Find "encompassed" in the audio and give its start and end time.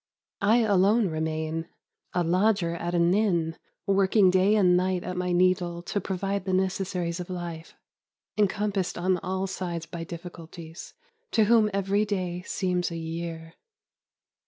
8.35-8.97